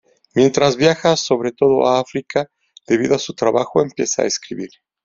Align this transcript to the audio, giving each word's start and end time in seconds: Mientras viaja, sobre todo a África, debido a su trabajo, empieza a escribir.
Mientras 0.33 0.77
viaja, 0.77 1.15
sobre 1.15 1.51
todo 1.51 1.85
a 1.85 1.99
África, 1.99 2.47
debido 2.87 3.13
a 3.13 3.19
su 3.19 3.35
trabajo, 3.35 3.83
empieza 3.83 4.23
a 4.23 4.25
escribir. 4.25 4.71